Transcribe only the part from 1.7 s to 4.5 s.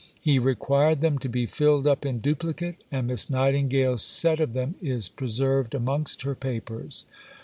up in duplicate, and Miss Nightingale's set